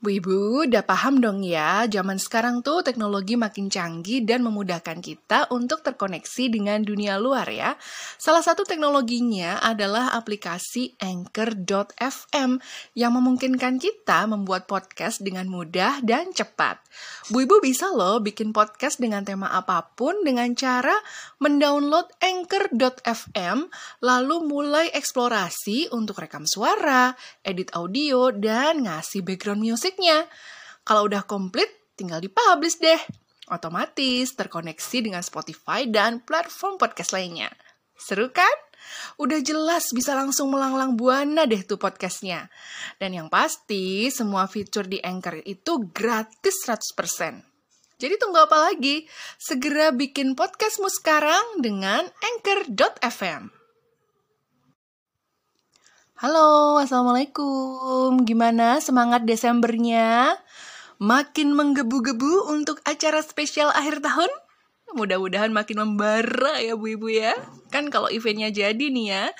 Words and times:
Bu 0.00 0.16
Ibu, 0.16 0.64
udah 0.64 0.80
paham 0.80 1.20
dong 1.20 1.44
ya, 1.44 1.84
zaman 1.84 2.16
sekarang 2.16 2.64
tuh 2.64 2.80
teknologi 2.80 3.36
makin 3.36 3.68
canggih 3.68 4.24
dan 4.24 4.40
memudahkan 4.40 4.96
kita 5.04 5.52
untuk 5.52 5.84
terkoneksi 5.84 6.48
dengan 6.48 6.80
dunia 6.80 7.20
luar 7.20 7.44
ya. 7.52 7.76
Salah 8.16 8.40
satu 8.40 8.64
teknologinya 8.64 9.60
adalah 9.60 10.16
aplikasi 10.16 10.96
Anchor.fm 10.96 12.56
yang 12.96 13.12
memungkinkan 13.12 13.76
kita 13.76 14.24
membuat 14.24 14.64
podcast 14.64 15.20
dengan 15.20 15.52
mudah 15.52 16.00
dan 16.00 16.32
cepat. 16.32 16.80
Bu 17.28 17.44
Ibu 17.44 17.60
bisa 17.60 17.92
loh 17.92 18.24
bikin 18.24 18.56
podcast 18.56 19.04
dengan 19.04 19.20
tema 19.28 19.52
apa 19.52 19.84
pun 19.84 20.24
dengan 20.24 20.48
cara 20.56 20.96
mendownload 21.44 22.08
Anchor.fm 22.24 23.68
lalu 24.00 24.36
mulai 24.48 24.88
eksplorasi 24.96 25.92
untuk 25.92 26.24
rekam 26.24 26.48
suara, 26.48 27.12
edit 27.44 27.68
audio, 27.76 28.32
dan 28.32 28.88
ngasih 28.88 29.20
background 29.20 29.60
music 29.60 29.89
musiknya. 29.90 30.30
Kalau 30.86 31.10
udah 31.10 31.26
komplit, 31.26 31.66
tinggal 31.98 32.22
dipublish 32.22 32.78
deh. 32.78 33.02
Otomatis 33.50 34.38
terkoneksi 34.38 35.10
dengan 35.10 35.26
Spotify 35.26 35.90
dan 35.90 36.22
platform 36.22 36.78
podcast 36.78 37.10
lainnya. 37.10 37.50
Seru 37.98 38.30
kan? 38.30 38.54
Udah 39.18 39.42
jelas 39.42 39.90
bisa 39.90 40.14
langsung 40.14 40.54
melanglang 40.54 40.94
buana 40.94 41.44
deh 41.50 41.66
tuh 41.66 41.76
podcastnya. 41.76 42.46
Dan 43.02 43.18
yang 43.18 43.26
pasti, 43.26 44.06
semua 44.14 44.46
fitur 44.46 44.86
di 44.86 45.02
Anchor 45.02 45.42
itu 45.42 45.90
gratis 45.90 46.62
100%. 46.62 47.42
Jadi 48.00 48.14
tunggu 48.16 48.40
apa 48.40 48.70
lagi? 48.70 49.04
Segera 49.36 49.92
bikin 49.92 50.38
podcastmu 50.38 50.88
sekarang 50.88 51.60
dengan 51.60 52.06
Anchor.fm. 52.06 53.59
Halo, 56.20 56.76
Assalamualaikum. 56.76 58.28
Gimana 58.28 58.76
semangat 58.84 59.24
Desembernya? 59.24 60.36
Makin 61.00 61.56
menggebu-gebu 61.56 62.44
untuk 62.52 62.76
acara 62.84 63.24
spesial 63.24 63.72
akhir 63.72 64.04
tahun? 64.04 64.28
Mudah-mudahan 64.92 65.48
makin 65.48 65.80
membara 65.80 66.60
ya 66.60 66.76
Bu 66.76 66.92
Ibu 66.92 67.08
ya. 67.08 67.32
Kan 67.72 67.88
kalau 67.88 68.12
eventnya 68.12 68.52
jadi 68.52 68.76
nih 68.76 69.06
ya, 69.16 69.32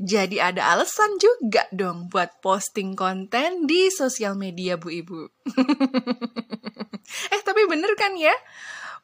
jadi 0.00 0.48
ada 0.48 0.72
alasan 0.72 1.12
juga 1.20 1.68
dong 1.76 2.08
buat 2.08 2.40
posting 2.40 2.96
konten 2.96 3.68
di 3.68 3.92
sosial 3.92 4.32
media 4.32 4.80
Bu 4.80 4.96
Ibu. 4.96 5.28
eh 7.36 7.42
tapi 7.44 7.68
bener 7.68 7.92
kan 8.00 8.16
ya? 8.16 8.32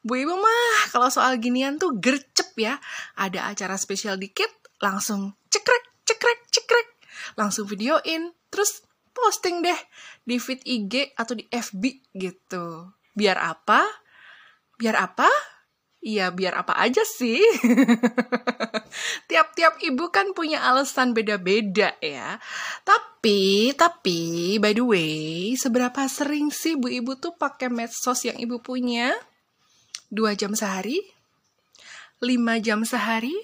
Bu 0.01 0.25
Ibu 0.25 0.41
mah 0.41 0.89
kalau 0.89 1.13
soal 1.13 1.37
ginian 1.37 1.77
tuh 1.77 2.01
gercep 2.01 2.57
ya. 2.57 2.81
Ada 3.13 3.53
acara 3.53 3.77
spesial 3.77 4.17
dikit, 4.17 4.49
langsung 4.81 5.37
cekrek, 5.53 5.85
cekrek, 6.09 6.49
cekrek 6.49 6.91
langsung 7.35 7.67
videoin, 7.67 8.33
terus 8.51 8.85
posting 9.11 9.61
deh 9.61 9.79
di 10.23 10.39
feed 10.39 10.63
IG 10.63 11.15
atau 11.15 11.35
di 11.35 11.45
FB 11.47 11.83
gitu. 12.15 12.91
Biar 13.11 13.37
apa? 13.37 13.83
Biar 14.79 14.97
apa? 14.97 15.29
Iya, 16.01 16.33
biar 16.33 16.57
apa 16.57 16.73
aja 16.81 17.05
sih. 17.05 17.37
Tiap-tiap 19.29 19.77
ibu 19.85 20.09
kan 20.09 20.33
punya 20.33 20.65
alasan 20.65 21.13
beda-beda 21.13 21.93
ya. 22.01 22.41
Tapi, 22.81 23.69
tapi, 23.77 24.57
by 24.57 24.73
the 24.73 24.81
way, 24.81 25.53
seberapa 25.53 26.09
sering 26.09 26.49
sih 26.49 26.73
bu 26.73 26.89
ibu 26.89 27.13
tuh 27.21 27.37
pakai 27.37 27.69
medsos 27.69 28.25
yang 28.25 28.41
ibu 28.41 28.57
punya? 28.65 29.13
Dua 30.09 30.33
jam 30.33 30.57
sehari? 30.57 30.97
Lima 32.17 32.57
jam 32.57 32.81
sehari? 32.81 33.37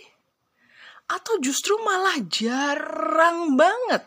Atau 1.08 1.40
justru 1.40 1.80
malah 1.84 2.20
jarang 2.28 3.56
banget? 3.56 4.04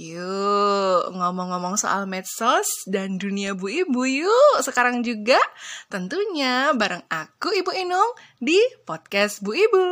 Yuk, 0.00 1.12
ngomong-ngomong 1.12 1.76
soal 1.76 2.08
medsos 2.08 2.88
dan 2.88 3.20
dunia 3.20 3.52
Bu 3.52 3.68
Ibu 3.68 4.24
yuk 4.24 4.64
sekarang 4.64 5.04
juga 5.04 5.36
tentunya 5.92 6.72
bareng 6.72 7.04
aku 7.12 7.52
Ibu 7.52 7.68
Inung 7.76 8.16
di 8.40 8.56
podcast 8.88 9.44
Bu 9.44 9.52
Ibu. 9.52 9.84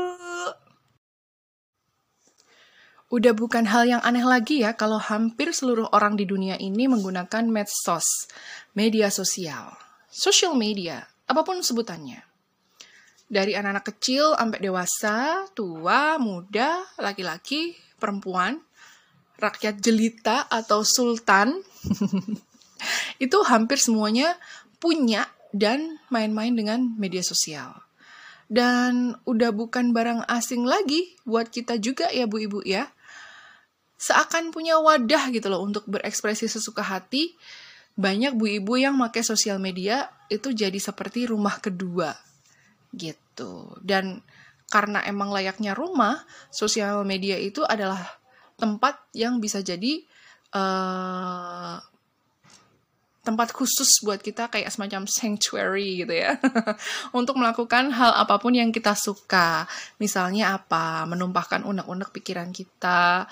Udah 3.08 3.32
bukan 3.36 3.68
hal 3.68 3.88
yang 3.88 4.00
aneh 4.04 4.24
lagi 4.24 4.64
ya 4.64 4.76
kalau 4.76 4.96
hampir 4.96 5.52
seluruh 5.52 5.92
orang 5.92 6.16
di 6.16 6.24
dunia 6.24 6.56
ini 6.56 6.88
menggunakan 6.88 7.44
medsos, 7.48 8.28
media 8.72 9.12
sosial, 9.12 9.76
social 10.08 10.56
media, 10.56 11.04
apa 11.28 11.44
pun 11.44 11.60
sebutannya 11.60 12.27
dari 13.28 13.52
anak-anak 13.52 13.84
kecil 13.94 14.32
sampai 14.32 14.58
dewasa, 14.64 15.44
tua, 15.52 16.16
muda, 16.16 16.80
laki-laki, 16.96 17.76
perempuan, 18.00 18.56
rakyat 19.36 19.78
jelita 19.84 20.48
atau 20.48 20.80
sultan, 20.80 21.60
itu 23.24 23.38
hampir 23.44 23.76
semuanya 23.76 24.32
punya 24.80 25.28
dan 25.52 26.00
main-main 26.08 26.56
dengan 26.56 26.80
media 26.96 27.20
sosial. 27.20 27.76
Dan 28.48 29.12
udah 29.28 29.52
bukan 29.52 29.92
barang 29.92 30.24
asing 30.24 30.64
lagi 30.64 31.12
buat 31.28 31.52
kita 31.52 31.76
juga 31.76 32.08
ya 32.08 32.24
Bu 32.24 32.48
Ibu 32.48 32.64
ya. 32.64 32.88
Seakan 34.00 34.56
punya 34.56 34.80
wadah 34.80 35.28
gitu 35.28 35.52
loh 35.52 35.60
untuk 35.60 35.84
berekspresi 35.84 36.48
sesuka 36.48 36.80
hati. 36.80 37.36
Banyak 37.92 38.40
Bu 38.40 38.48
Ibu 38.48 38.80
yang 38.80 38.96
pakai 38.96 39.20
sosial 39.20 39.60
media 39.60 40.08
itu 40.32 40.56
jadi 40.56 40.80
seperti 40.80 41.28
rumah 41.28 41.60
kedua 41.60 42.27
gitu. 42.92 43.76
Dan 43.80 44.22
karena 44.68 45.00
emang 45.08 45.32
layaknya 45.32 45.72
rumah, 45.72 46.20
sosial 46.52 47.04
media 47.08 47.40
itu 47.40 47.64
adalah 47.64 48.04
tempat 48.58 49.00
yang 49.16 49.40
bisa 49.40 49.64
jadi 49.64 50.04
uh, 50.52 51.80
tempat 53.28 53.52
khusus 53.52 54.00
buat 54.00 54.24
kita 54.24 54.48
kayak 54.48 54.72
semacam 54.72 55.04
sanctuary 55.04 56.04
gitu 56.04 56.16
ya. 56.16 56.36
Untuk 57.18 57.36
melakukan 57.36 57.92
hal 57.92 58.16
apa 58.16 58.40
pun 58.40 58.56
yang 58.56 58.72
kita 58.72 58.96
suka. 58.96 59.68
Misalnya 60.00 60.56
apa? 60.56 61.04
Menumpahkan 61.04 61.64
unek-unek 61.64 62.08
pikiran 62.12 62.48
kita 62.56 63.28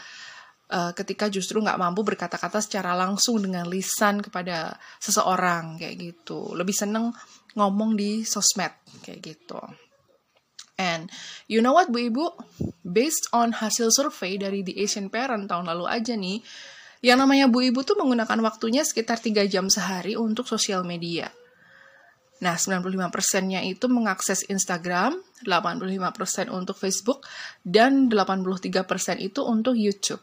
uh, 0.69 0.93
ketika 0.93 1.33
justru 1.33 1.65
nggak 1.65 1.81
mampu 1.81 2.05
berkata-kata 2.05 2.61
secara 2.61 2.93
langsung 2.93 3.41
dengan 3.41 3.65
lisan 3.69 4.21
kepada 4.21 4.77
seseorang 5.01 5.81
kayak 5.81 5.97
gitu. 5.97 6.53
Lebih 6.53 6.77
seneng 6.77 7.17
ngomong 7.57 7.97
di 7.97 8.23
sosmed 8.23 8.71
kayak 9.03 9.21
gitu. 9.25 9.59
And 10.77 11.09
you 11.49 11.65
know 11.65 11.73
what 11.73 11.89
Bu 11.89 12.13
Ibu? 12.13 12.37
Based 12.85 13.33
on 13.33 13.57
hasil 13.57 13.89
survei 13.97 14.37
dari 14.37 14.61
The 14.61 14.77
Asian 14.85 15.09
Parent 15.09 15.49
tahun 15.49 15.73
lalu 15.73 15.89
aja 15.89 16.13
nih, 16.13 16.45
yang 17.01 17.17
namanya 17.17 17.49
Bu 17.49 17.65
Ibu 17.65 17.81
tuh 17.83 17.97
menggunakan 17.97 18.37
waktunya 18.45 18.85
sekitar 18.85 19.17
3 19.17 19.49
jam 19.49 19.73
sehari 19.73 20.21
untuk 20.21 20.45
sosial 20.45 20.85
media. 20.85 21.33
Nah, 22.37 22.61
95%-nya 22.61 23.65
itu 23.65 23.89
mengakses 23.89 24.45
Instagram, 24.53 25.17
85% 25.49 26.53
untuk 26.53 26.77
Facebook, 26.77 27.25
dan 27.65 28.13
83% 28.13 29.25
itu 29.25 29.41
untuk 29.41 29.73
YouTube. 29.73 30.21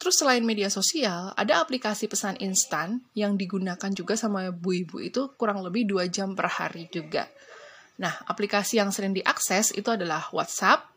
Terus 0.00 0.16
selain 0.16 0.40
media 0.40 0.72
sosial, 0.72 1.36
ada 1.36 1.60
aplikasi 1.60 2.08
pesan 2.08 2.40
instan 2.40 3.04
yang 3.12 3.36
digunakan 3.36 3.92
juga 3.92 4.16
sama 4.16 4.48
ibu-ibu 4.48 4.96
itu 4.96 5.36
kurang 5.36 5.60
lebih 5.60 5.84
2 5.84 6.08
jam 6.08 6.32
per 6.32 6.48
hari 6.48 6.88
juga. 6.88 7.28
Nah, 8.00 8.16
aplikasi 8.24 8.80
yang 8.80 8.88
sering 8.96 9.12
diakses 9.12 9.76
itu 9.76 9.92
adalah 9.92 10.32
WhatsApp, 10.32 10.88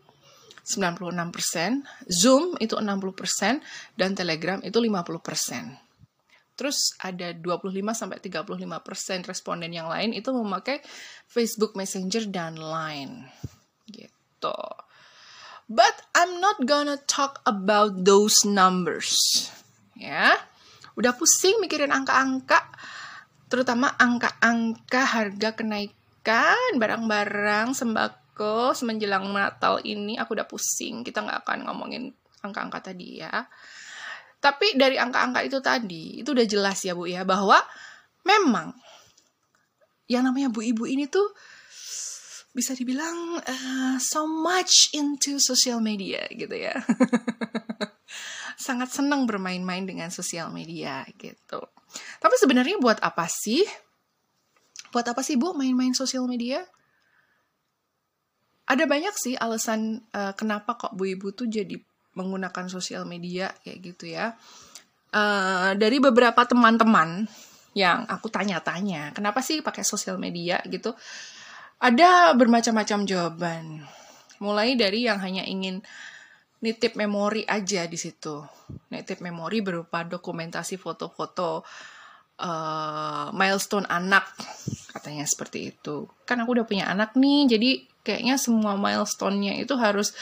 96%, 0.63 1.83
Zoom 2.07 2.55
itu 2.63 2.79
60%, 2.79 3.59
dan 3.99 4.15
Telegram 4.15 4.63
itu 4.63 4.79
50%. 4.79 5.83
Terus 6.55 6.95
ada 7.03 7.35
25-35% 7.35 9.27
responden 9.27 9.75
yang 9.75 9.91
lain 9.91 10.15
itu 10.15 10.31
memakai 10.31 10.79
Facebook 11.27 11.75
Messenger 11.75 12.31
dan 12.31 12.55
Line. 12.55 13.27
Gitu. 13.83 14.59
But 15.71 15.95
I'm 16.11 16.43
not 16.43 16.67
gonna 16.67 16.99
talk 17.07 17.39
about 17.47 18.03
those 18.03 18.43
numbers. 18.43 19.15
Ya. 19.95 20.35
Udah 20.93 21.15
pusing 21.17 21.57
mikirin 21.57 21.89
angka-angka, 21.89 22.69
terutama 23.49 23.97
angka-angka 23.97 25.01
harga 25.01 25.57
kenaikan 25.57 26.77
barang-barang 26.77 27.73
sembako 27.73 28.77
semenjelang 28.77 29.25
Natal 29.33 29.81
ini 29.81 30.19
aku 30.21 30.37
udah 30.37 30.45
pusing. 30.45 31.01
Kita 31.01 31.25
nggak 31.25 31.47
akan 31.47 31.65
ngomongin 31.65 32.13
angka-angka 32.45 32.93
tadi 32.93 33.23
ya. 33.23 33.31
Tapi 34.43 34.75
dari 34.75 34.99
angka-angka 34.99 35.39
itu 35.41 35.63
tadi, 35.63 36.19
itu 36.19 36.35
udah 36.35 36.45
jelas 36.45 36.83
ya 36.83 36.91
Bu 36.93 37.07
ya, 37.07 37.23
bahwa 37.23 37.57
memang 38.27 38.75
yang 40.11 40.27
namanya 40.27 40.51
Bu 40.51 40.59
Ibu 40.61 40.83
ini 40.83 41.07
tuh 41.07 41.31
bisa 42.53 42.77
dibilang 42.77 43.41
uh, 43.41 43.97
so 43.97 44.29
much 44.29 44.93
into 44.93 45.41
social 45.41 45.81
media 45.81 46.29
gitu 46.29 46.53
ya. 46.53 46.77
Sangat 48.65 48.93
senang 48.93 49.25
bermain-main 49.25 49.83
dengan 49.89 50.13
sosial 50.13 50.53
media 50.53 51.01
gitu. 51.17 51.65
Tapi 52.21 52.35
sebenarnya 52.37 52.77
buat 52.77 53.01
apa 53.01 53.25
sih? 53.25 53.65
Buat 54.93 55.09
apa 55.09 55.25
sih 55.25 55.33
Bu 55.33 55.57
main-main 55.57 55.97
sosial 55.97 56.29
media? 56.29 56.61
Ada 58.69 58.85
banyak 58.85 59.17
sih 59.17 59.33
alasan 59.33 60.05
uh, 60.13 60.37
kenapa 60.37 60.77
kok 60.77 60.93
Bu 60.93 61.09
Ibu 61.09 61.33
tuh 61.33 61.49
jadi 61.49 61.75
menggunakan 62.13 62.69
sosial 62.69 63.09
media 63.09 63.49
kayak 63.65 63.79
gitu 63.81 64.13
ya. 64.13 64.37
uh, 65.13 65.73
dari 65.73 65.97
beberapa 65.97 66.45
teman-teman 66.45 67.25
yang 67.73 68.05
aku 68.05 68.29
tanya-tanya, 68.29 69.13
kenapa 69.17 69.41
sih 69.41 69.65
pakai 69.65 69.81
sosial 69.81 70.21
media 70.21 70.61
gitu? 70.69 70.93
Ada 71.83 72.31
bermacam-macam 72.39 73.03
jawaban. 73.03 73.83
Mulai 74.39 74.79
dari 74.79 75.03
yang 75.03 75.19
hanya 75.19 75.43
ingin 75.43 75.83
nitip 76.63 76.95
memori 76.95 77.43
aja 77.43 77.83
di 77.83 77.99
situ. 77.99 78.39
Nitip 78.87 79.19
memori 79.19 79.59
berupa 79.59 80.07
dokumentasi 80.07 80.79
foto-foto 80.79 81.67
uh, 82.39 83.27
milestone 83.35 83.83
anak, 83.91 84.31
katanya 84.95 85.27
seperti 85.27 85.75
itu. 85.75 86.07
Kan 86.23 86.39
aku 86.39 86.55
udah 86.55 86.63
punya 86.63 86.87
anak 86.87 87.19
nih, 87.19 87.51
jadi 87.51 87.69
kayaknya 88.03 88.39
semua 88.39 88.79
milestone-nya 88.79 89.59
itu 89.59 89.75
harus 89.75 90.15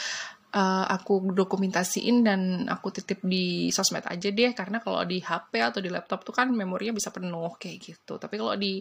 uh, 0.52 0.84
aku 0.88 1.32
dokumentasiin 1.32 2.16
dan 2.22 2.40
aku 2.68 2.92
titip 2.92 3.24
di 3.24 3.72
sosmed 3.72 4.04
aja 4.04 4.28
deh 4.28 4.52
karena 4.52 4.78
kalau 4.84 5.02
di 5.08 5.18
HP 5.18 5.52
atau 5.58 5.80
di 5.80 5.88
laptop 5.88 6.22
tuh 6.22 6.36
kan 6.36 6.52
memorinya 6.52 6.96
bisa 6.96 7.08
penuh 7.08 7.56
kayak 7.56 7.78
gitu. 7.80 8.20
Tapi 8.20 8.34
kalau 8.36 8.54
di 8.54 8.80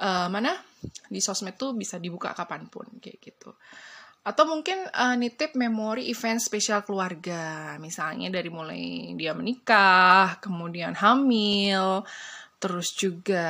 uh, 0.00 0.28
mana? 0.32 0.56
Di 1.08 1.20
sosmed 1.20 1.54
tuh 1.60 1.76
bisa 1.76 2.00
dibuka 2.00 2.32
kapan 2.32 2.66
pun 2.66 2.88
kayak 2.98 3.18
gitu. 3.20 3.52
Atau 4.22 4.46
mungkin 4.46 4.86
uh, 4.86 5.18
nitip 5.18 5.58
memori 5.58 6.08
event 6.08 6.38
spesial 6.38 6.86
keluarga. 6.86 7.74
Misalnya 7.82 8.32
dari 8.32 8.48
mulai 8.48 9.12
dia 9.18 9.36
menikah 9.36 10.40
kemudian 10.40 10.96
hamil 10.96 12.02
terus 12.62 12.94
juga 12.94 13.42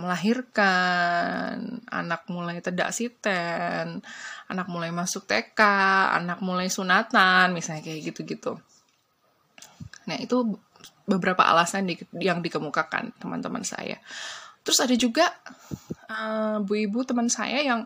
melahirkan, 0.00 1.84
anak 1.92 2.24
mulai 2.32 2.64
tedak 2.64 2.88
siten, 2.88 4.00
anak 4.48 4.66
mulai 4.72 4.88
masuk 4.88 5.28
TK, 5.28 5.60
anak 6.16 6.40
mulai 6.40 6.72
sunatan, 6.72 7.52
misalnya 7.52 7.84
kayak 7.84 8.00
gitu-gitu. 8.08 8.56
Nah, 10.08 10.16
itu 10.16 10.56
beberapa 11.04 11.44
alasan 11.44 11.84
di, 11.84 12.00
yang 12.16 12.40
dikemukakan 12.40 13.12
teman-teman 13.20 13.60
saya. 13.60 14.00
Terus 14.64 14.80
ada 14.80 14.96
juga 14.96 15.28
uh, 16.08 16.56
bu 16.64 16.80
ibu 16.80 17.04
teman 17.04 17.28
saya 17.28 17.60
yang 17.60 17.84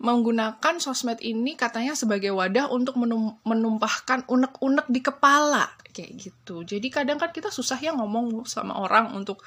menggunakan 0.00 0.80
sosmed 0.80 1.20
ini 1.20 1.58
katanya 1.58 1.92
sebagai 1.92 2.32
wadah 2.32 2.72
untuk 2.72 2.96
menum 2.96 3.36
menumpahkan 3.44 4.24
unek-unek 4.30 4.86
di 4.88 5.02
kepala 5.02 5.68
kayak 5.92 6.16
gitu. 6.16 6.64
Jadi 6.64 6.88
kadang 6.88 7.20
kan 7.20 7.34
kita 7.34 7.52
susah 7.52 7.76
ya 7.76 7.92
ngomong 7.92 8.48
sama 8.48 8.80
orang 8.80 9.12
untuk 9.12 9.44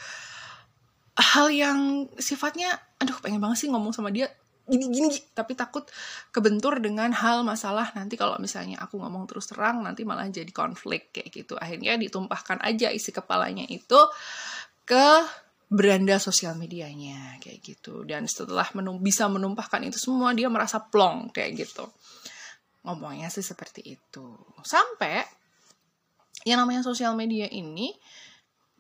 hal 1.14 1.48
yang 1.54 2.10
sifatnya 2.18 2.74
aduh 2.98 3.18
pengen 3.22 3.38
banget 3.38 3.66
sih 3.66 3.70
ngomong 3.70 3.94
sama 3.94 4.10
dia 4.10 4.32
gini 4.64 4.88
gini 4.88 5.12
tapi 5.36 5.60
takut 5.60 5.84
kebentur 6.32 6.80
dengan 6.80 7.12
hal 7.12 7.44
masalah. 7.44 7.92
Nanti 8.00 8.16
kalau 8.16 8.40
misalnya 8.40 8.80
aku 8.80 8.96
ngomong 8.96 9.28
terus 9.28 9.52
terang 9.52 9.84
nanti 9.84 10.08
malah 10.08 10.28
jadi 10.32 10.50
konflik. 10.56 11.12
Kayak 11.12 11.30
gitu. 11.36 11.54
Akhirnya 11.60 12.00
ditumpahkan 12.00 12.64
aja 12.64 12.88
isi 12.90 13.12
kepalanya 13.12 13.68
itu 13.68 14.00
ke 14.88 15.08
beranda 15.68 16.16
sosial 16.16 16.56
medianya. 16.56 17.36
Kayak 17.44 17.60
gitu. 17.60 18.08
Dan 18.08 18.24
setelah 18.24 18.68
menum 18.72 19.04
bisa 19.04 19.28
menumpahkan 19.28 19.84
itu 19.84 20.00
semua 20.00 20.32
dia 20.32 20.48
merasa 20.48 20.80
plong. 20.80 21.36
Kayak 21.36 21.68
gitu. 21.68 21.86
Ngomongnya 22.88 23.28
sih 23.28 23.44
seperti 23.44 24.00
itu. 24.00 24.28
Sampai 24.64 25.28
yang 26.48 26.64
namanya 26.64 26.84
sosial 26.88 27.16
media 27.20 27.48
ini 27.52 27.92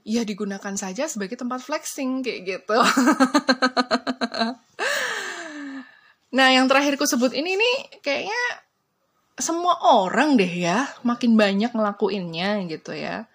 ya 0.03 0.27
digunakan 0.27 0.75
saja 0.75 1.07
sebagai 1.07 1.39
tempat 1.39 1.63
flexing 1.63 2.23
kayak 2.23 2.39
gitu. 2.43 2.75
nah, 6.37 6.47
yang 6.51 6.67
terakhir 6.67 6.99
ku 6.99 7.07
sebut 7.07 7.31
ini 7.31 7.55
nih 7.55 8.03
kayaknya 8.03 8.41
semua 9.39 9.79
orang 9.81 10.37
deh 10.37 10.51
ya 10.51 10.85
makin 11.01 11.39
banyak 11.39 11.71
ngelakuinnya 11.71 12.67
gitu 12.69 12.93
ya. 12.93 13.25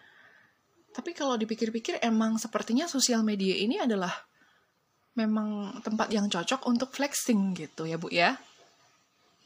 Tapi 0.92 1.14
kalau 1.14 1.38
dipikir-pikir 1.38 2.02
emang 2.02 2.36
sepertinya 2.36 2.90
sosial 2.90 3.22
media 3.22 3.54
ini 3.54 3.78
adalah 3.78 4.10
memang 5.18 5.82
tempat 5.82 6.10
yang 6.14 6.30
cocok 6.30 6.66
untuk 6.70 6.94
flexing 6.94 7.54
gitu 7.54 7.86
ya 7.86 7.98
Bu 7.98 8.10
ya. 8.10 8.38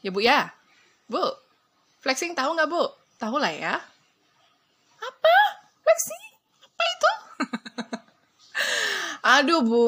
Ya 0.05 0.09
Bu 0.13 0.21
ya. 0.21 0.53
Bu, 1.09 1.21
flexing 2.01 2.37
tahu 2.37 2.57
nggak 2.57 2.69
Bu? 2.69 2.83
Tahu 3.17 3.37
lah 3.37 3.53
ya. 3.53 3.75
Apa? 4.97 5.35
Flexing? 5.81 6.32
Aduh 9.39 9.63
bu, 9.63 9.87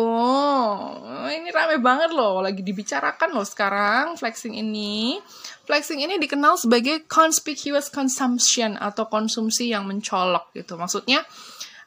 ini 1.27 1.51
rame 1.51 1.83
banget 1.83 2.15
loh, 2.15 2.39
lagi 2.39 2.63
dibicarakan 2.63 3.35
loh 3.35 3.43
sekarang 3.43 4.15
flexing 4.15 4.55
ini. 4.55 5.19
Flexing 5.67 5.99
ini 5.99 6.15
dikenal 6.15 6.55
sebagai 6.55 7.03
conspicuous 7.03 7.91
consumption 7.91 8.79
atau 8.79 9.11
konsumsi 9.11 9.75
yang 9.75 9.83
mencolok 9.89 10.55
gitu. 10.55 10.79
Maksudnya 10.79 11.19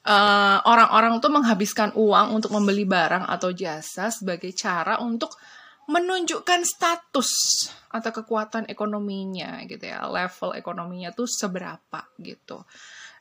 orang 0.05 0.13
eh, 0.13 0.59
orang-orang 0.69 1.13
tuh 1.25 1.33
menghabiskan 1.33 1.97
uang 1.97 2.37
untuk 2.37 2.53
membeli 2.53 2.85
barang 2.85 3.25
atau 3.29 3.53
jasa 3.53 4.13
sebagai 4.13 4.53
cara 4.53 5.01
untuk 5.01 5.33
menunjukkan 5.89 6.69
status 6.69 7.31
atau 7.89 8.13
kekuatan 8.13 8.69
ekonominya 8.69 9.65
gitu 9.65 9.89
ya, 9.89 10.05
level 10.05 10.53
ekonominya 10.53 11.17
tuh 11.17 11.25
seberapa 11.25 12.05
gitu. 12.21 12.61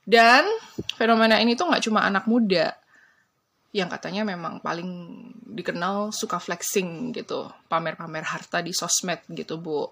Dan 0.07 0.47
fenomena 0.95 1.35
ini 1.43 1.59
tuh 1.59 1.67
nggak 1.67 1.83
cuma 1.83 2.07
anak 2.07 2.31
muda, 2.31 2.71
yang 3.75 3.91
katanya 3.91 4.23
memang 4.23 4.63
paling 4.63 4.87
dikenal 5.43 6.15
suka 6.15 6.39
flexing 6.39 7.11
gitu, 7.11 7.51
pamer-pamer 7.67 8.23
harta 8.23 8.63
di 8.63 8.71
sosmed 8.71 9.27
gitu, 9.27 9.59
Bu. 9.59 9.83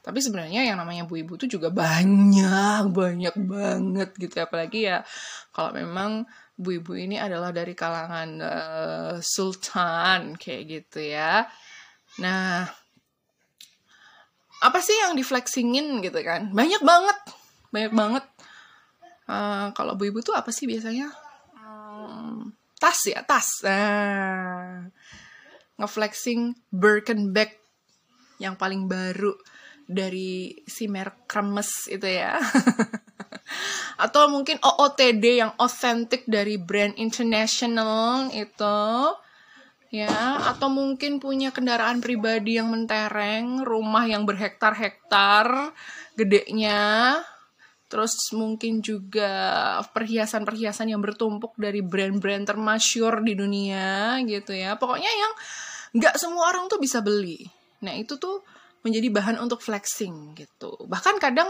Tapi 0.00 0.24
sebenarnya 0.24 0.64
yang 0.64 0.80
namanya 0.80 1.04
Bu 1.04 1.20
Ibu 1.20 1.36
tuh 1.36 1.52
juga 1.52 1.68
banyak, 1.68 2.88
banyak 2.88 3.36
banget 3.36 4.10
gitu, 4.16 4.40
apalagi 4.40 4.88
ya 4.88 5.04
kalau 5.52 5.76
memang 5.76 6.24
Bu 6.56 6.80
Ibu 6.80 6.96
ini 6.96 7.20
adalah 7.20 7.52
dari 7.52 7.76
kalangan 7.76 8.30
uh, 8.40 9.14
sultan 9.20 10.40
kayak 10.40 10.62
gitu 10.64 11.04
ya. 11.12 11.44
Nah, 12.24 12.64
apa 14.64 14.78
sih 14.80 14.96
yang 15.04 15.12
diflexingin 15.14 16.00
gitu 16.00 16.18
kan? 16.24 16.50
Banyak 16.56 16.80
banget, 16.80 17.18
banyak 17.70 17.92
banget. 17.92 18.24
Uh, 19.28 19.68
kalau 19.76 19.92
Bu 19.92 20.08
Ibu 20.08 20.24
tuh 20.24 20.32
apa 20.32 20.48
sih 20.48 20.64
biasanya? 20.64 21.12
Um, 21.60 22.56
tas 22.80 22.96
ya 23.04 23.20
tas. 23.20 23.60
Nah, 23.60 24.88
ngeflexing 25.76 26.56
Birkin 26.72 27.36
bag 27.36 27.52
yang 28.40 28.56
paling 28.56 28.88
baru 28.88 29.36
dari 29.84 30.56
si 30.64 30.88
merek 30.88 31.28
kremes 31.28 31.92
itu 31.92 32.08
ya. 32.08 32.40
Atau 34.04 34.32
mungkin 34.32 34.56
OOTD 34.64 35.24
yang 35.44 35.52
otentik 35.60 36.24
dari 36.24 36.56
brand 36.56 36.96
international 36.96 38.32
itu 38.32 38.80
ya. 39.92 40.40
Atau 40.48 40.72
mungkin 40.72 41.20
punya 41.20 41.52
kendaraan 41.52 42.00
pribadi 42.00 42.56
yang 42.56 42.72
mentereng 42.72 43.60
rumah 43.60 44.08
yang 44.08 44.24
berhektar-hektar 44.24 45.76
gedenya 46.16 47.20
terus 47.88 48.14
mungkin 48.36 48.84
juga 48.84 49.32
perhiasan-perhiasan 49.96 50.92
yang 50.92 51.00
bertumpuk 51.00 51.56
dari 51.56 51.80
brand-brand 51.80 52.44
termasyur 52.44 53.24
di 53.24 53.32
dunia 53.32 54.20
gitu 54.28 54.52
ya. 54.52 54.76
Pokoknya 54.76 55.08
yang 55.08 55.32
nggak 55.96 56.20
semua 56.20 56.52
orang 56.52 56.68
tuh 56.68 56.76
bisa 56.76 57.00
beli. 57.00 57.48
Nah 57.80 57.96
itu 57.96 58.20
tuh 58.20 58.44
menjadi 58.84 59.08
bahan 59.08 59.36
untuk 59.40 59.64
flexing 59.64 60.36
gitu. 60.36 60.76
Bahkan 60.84 61.16
kadang 61.18 61.48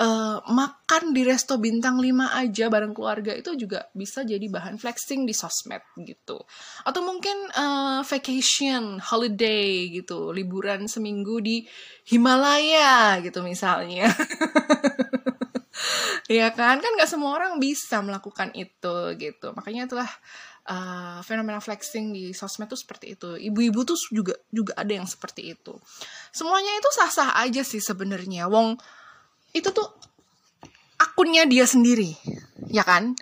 uh, 0.00 0.38
makan 0.48 1.12
di 1.12 1.22
resto 1.22 1.60
bintang 1.60 2.00
5 2.00 2.40
aja 2.40 2.66
bareng 2.72 2.96
keluarga 2.96 3.36
itu 3.36 3.54
juga 3.54 3.86
bisa 3.92 4.24
jadi 4.24 4.42
bahan 4.48 4.80
flexing 4.80 5.28
di 5.28 5.36
sosmed 5.36 5.84
gitu. 6.00 6.40
Atau 6.88 7.04
mungkin 7.04 7.36
uh, 7.52 8.00
vacation 8.02 8.98
holiday 8.98 9.92
gitu 9.92 10.32
liburan 10.32 10.88
seminggu 10.88 11.38
di 11.44 11.62
Himalaya 12.08 13.20
gitu 13.20 13.44
misalnya 13.44 14.10
Iya 16.34 16.54
kan, 16.54 16.78
kan 16.78 16.92
nggak 16.94 17.10
semua 17.10 17.34
orang 17.34 17.58
bisa 17.58 17.98
melakukan 18.04 18.54
itu 18.54 18.96
gitu. 19.18 19.50
Makanya 19.56 19.90
itulah 19.90 20.10
uh, 20.70 21.18
fenomena 21.26 21.58
flexing 21.58 22.14
di 22.14 22.30
sosmed 22.36 22.70
tuh 22.70 22.78
seperti 22.78 23.18
itu. 23.18 23.34
Ibu-ibu 23.38 23.80
tuh 23.82 23.98
juga 24.12 24.34
juga 24.52 24.76
ada 24.78 24.92
yang 24.92 25.08
seperti 25.08 25.56
itu. 25.56 25.74
Semuanya 26.30 26.70
itu 26.78 26.88
sah-sah 26.94 27.34
aja 27.40 27.62
sih 27.64 27.82
sebenarnya. 27.82 28.46
Wong 28.46 28.78
itu 29.50 29.68
tuh 29.74 29.88
akunnya 31.00 31.48
dia 31.48 31.64
sendiri, 31.66 32.14
ya 32.70 32.84
kan? 32.86 33.16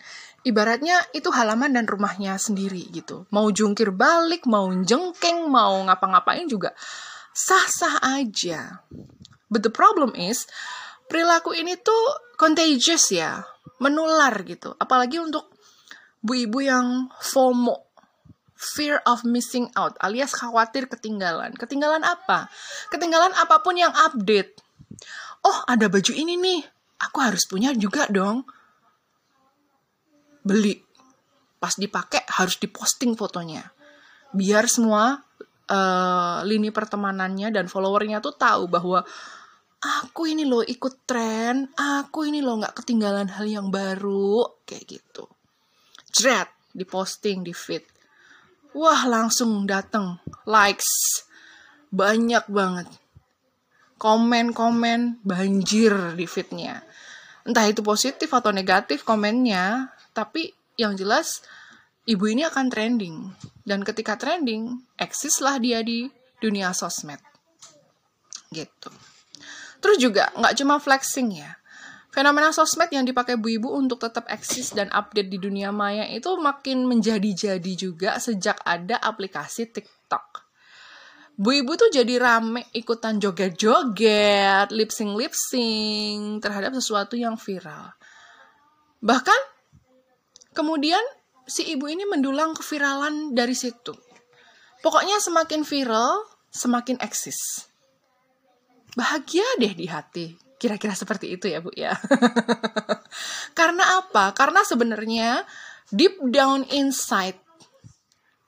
Ibaratnya 0.46 1.02
itu 1.12 1.28
halaman 1.34 1.74
dan 1.74 1.84
rumahnya 1.84 2.38
sendiri 2.38 2.88
gitu. 2.94 3.26
Mau 3.34 3.50
jungkir 3.50 3.90
balik, 3.90 4.46
mau 4.46 4.70
jengkeng, 4.70 5.50
mau 5.50 5.76
ngapa-ngapain 5.88 6.46
juga 6.46 6.72
sah-sah 7.34 8.00
aja. 8.02 8.82
But 9.48 9.64
the 9.64 9.72
problem 9.72 10.12
is 10.14 10.44
perilaku 11.08 11.56
ini 11.56 11.74
tuh 11.80 12.36
contagious 12.36 13.10
ya, 13.10 13.42
menular 13.80 14.36
gitu. 14.44 14.76
Apalagi 14.76 15.18
untuk 15.18 15.50
bu 16.22 16.36
ibu 16.36 16.62
yang 16.62 17.08
FOMO, 17.18 17.88
fear 18.58 19.00
of 19.06 19.24
missing 19.24 19.70
out, 19.74 19.96
alias 20.02 20.34
khawatir 20.36 20.86
ketinggalan. 20.86 21.54
Ketinggalan 21.56 22.04
apa? 22.04 22.50
Ketinggalan 22.92 23.32
apa 23.34 23.62
pun 23.64 23.78
yang 23.78 23.94
update. 23.94 24.60
Oh, 25.46 25.58
ada 25.70 25.86
baju 25.86 26.12
ini 26.12 26.34
nih. 26.34 26.60
Aku 26.98 27.22
harus 27.22 27.46
punya 27.46 27.70
juga 27.72 28.10
dong. 28.10 28.42
beli. 30.42 30.80
Pas 31.60 31.74
dipakai 31.76 32.24
harus 32.40 32.56
diposting 32.56 33.12
fotonya. 33.12 33.68
Biar 34.32 34.64
semua 34.64 35.20
uh, 35.68 36.40
lini 36.42 36.72
pertemanannya 36.72 37.52
dan 37.52 37.68
followernya 37.68 38.24
tuh 38.24 38.32
tahu 38.34 38.66
bahwa 38.66 39.04
aku 39.78 40.34
ini 40.34 40.42
loh 40.42 40.66
ikut 40.66 41.06
tren, 41.06 41.70
aku 41.78 42.26
ini 42.26 42.42
loh 42.42 42.58
nggak 42.58 42.82
ketinggalan 42.82 43.30
hal 43.30 43.46
yang 43.46 43.68
baru, 43.70 44.62
kayak 44.66 44.98
gitu. 44.98 45.30
Jret, 46.10 46.50
diposting 46.74 47.46
di 47.46 47.54
feed. 47.54 47.86
Wah 48.74 49.06
langsung 49.06 49.64
dateng. 49.64 50.18
Likes. 50.44 51.22
Banyak 51.88 52.50
banget. 52.50 52.88
Komen-komen 53.98 55.24
banjir 55.24 56.14
di 56.14 56.26
feednya. 56.28 56.84
Entah 57.48 57.66
itu 57.66 57.80
positif 57.80 58.28
atau 58.30 58.52
negatif 58.52 59.02
komennya 59.02 59.88
tapi 60.12 60.52
yang 60.78 60.94
jelas 60.94 61.42
ibu 62.04 62.28
ini 62.28 62.44
akan 62.46 62.66
trending. 62.68 63.16
Dan 63.64 63.82
ketika 63.82 64.14
trending 64.20 64.84
eksislah 65.00 65.58
dia 65.58 65.80
di 65.82 66.06
dunia 66.38 66.70
sosmed. 66.76 67.18
Gitu 68.52 69.17
terus 69.78 69.98
juga 69.98 70.30
nggak 70.34 70.54
cuma 70.58 70.78
flexing 70.82 71.42
ya 71.42 71.56
fenomena 72.10 72.50
sosmed 72.50 72.90
yang 72.90 73.06
dipakai 73.06 73.38
bu 73.38 73.60
ibu 73.60 73.68
untuk 73.70 74.02
tetap 74.02 74.26
eksis 74.26 74.74
dan 74.74 74.90
update 74.90 75.30
di 75.30 75.38
dunia 75.38 75.70
maya 75.70 76.08
itu 76.10 76.34
makin 76.40 76.88
menjadi-jadi 76.88 77.72
juga 77.78 78.18
sejak 78.18 78.58
ada 78.66 78.98
aplikasi 78.98 79.70
TikTok 79.70 80.48
Bu 81.38 81.54
ibu 81.54 81.78
tuh 81.78 81.86
jadi 81.94 82.18
rame 82.18 82.66
ikutan 82.74 83.22
joget-joget, 83.22 84.74
lip 84.74 84.90
sync 84.90 85.14
lip 85.14 85.30
sync 85.30 86.42
terhadap 86.42 86.74
sesuatu 86.74 87.14
yang 87.14 87.38
viral. 87.38 87.94
Bahkan 88.98 89.40
kemudian 90.50 90.98
si 91.46 91.62
ibu 91.70 91.86
ini 91.86 92.02
mendulang 92.10 92.58
keviralan 92.58 93.38
dari 93.38 93.54
situ. 93.54 93.94
Pokoknya 94.82 95.22
semakin 95.22 95.62
viral, 95.62 96.26
semakin 96.50 96.98
eksis. 96.98 97.67
Bahagia 98.96 99.44
deh 99.60 99.74
di 99.74 99.86
hati. 99.88 100.32
Kira-kira 100.58 100.94
seperti 100.96 101.34
itu 101.34 101.46
ya, 101.46 101.62
Bu 101.62 101.70
ya. 101.74 101.94
Karena 103.58 104.02
apa? 104.02 104.34
Karena 104.34 104.64
sebenarnya 104.66 105.42
deep 105.92 106.18
down 106.28 106.66
inside 106.72 107.38